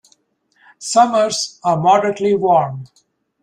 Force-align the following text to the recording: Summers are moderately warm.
Summers 0.79 1.59
are 1.63 1.77
moderately 1.79 2.33
warm. 2.35 2.87